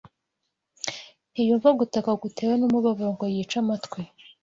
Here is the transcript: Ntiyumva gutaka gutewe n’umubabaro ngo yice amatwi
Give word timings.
Ntiyumva 1.31 1.69
gutaka 1.79 2.11
gutewe 2.21 2.53
n’umubabaro 2.57 3.09
ngo 3.15 3.25
yice 3.33 3.57
amatwi 3.63 4.01